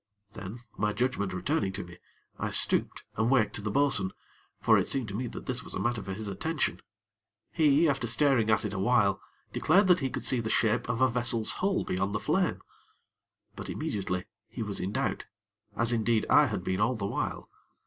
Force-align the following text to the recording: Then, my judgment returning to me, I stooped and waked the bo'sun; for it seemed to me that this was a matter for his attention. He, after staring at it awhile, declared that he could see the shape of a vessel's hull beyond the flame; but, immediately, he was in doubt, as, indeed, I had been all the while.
Then, 0.33 0.61
my 0.79 0.93
judgment 0.93 1.31
returning 1.31 1.71
to 1.73 1.83
me, 1.83 1.99
I 2.39 2.49
stooped 2.49 3.03
and 3.17 3.29
waked 3.29 3.63
the 3.63 3.69
bo'sun; 3.69 4.13
for 4.59 4.79
it 4.79 4.87
seemed 4.87 5.07
to 5.09 5.13
me 5.13 5.27
that 5.27 5.45
this 5.45 5.61
was 5.63 5.75
a 5.75 5.79
matter 5.79 6.01
for 6.01 6.13
his 6.15 6.27
attention. 6.27 6.81
He, 7.51 7.87
after 7.87 8.07
staring 8.07 8.49
at 8.49 8.65
it 8.65 8.73
awhile, 8.73 9.21
declared 9.53 9.85
that 9.89 9.99
he 9.99 10.09
could 10.09 10.23
see 10.23 10.39
the 10.39 10.49
shape 10.49 10.89
of 10.89 11.01
a 11.01 11.07
vessel's 11.07 11.51
hull 11.51 11.83
beyond 11.83 12.15
the 12.15 12.19
flame; 12.19 12.63
but, 13.55 13.69
immediately, 13.69 14.25
he 14.47 14.63
was 14.63 14.79
in 14.79 14.91
doubt, 14.91 15.25
as, 15.77 15.93
indeed, 15.93 16.25
I 16.31 16.47
had 16.47 16.63
been 16.63 16.81
all 16.81 16.95
the 16.95 17.05
while. 17.05 17.51